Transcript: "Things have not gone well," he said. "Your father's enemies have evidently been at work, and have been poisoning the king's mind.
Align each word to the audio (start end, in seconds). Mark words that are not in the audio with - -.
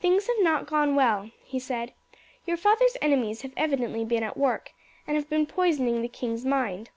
"Things 0.00 0.26
have 0.26 0.36
not 0.40 0.66
gone 0.66 0.94
well," 0.96 1.30
he 1.42 1.58
said. 1.58 1.94
"Your 2.44 2.58
father's 2.58 2.98
enemies 3.00 3.40
have 3.40 3.54
evidently 3.56 4.04
been 4.04 4.22
at 4.22 4.36
work, 4.36 4.72
and 5.06 5.16
have 5.16 5.30
been 5.30 5.46
poisoning 5.46 6.02
the 6.02 6.08
king's 6.08 6.44
mind. 6.44 6.90